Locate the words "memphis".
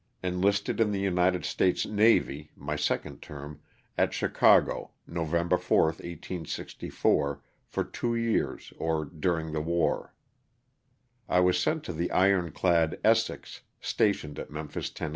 14.49-14.89